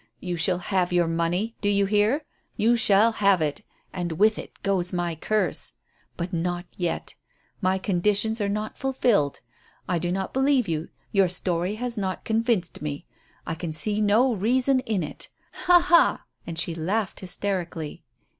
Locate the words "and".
3.93-4.13, 16.47-16.57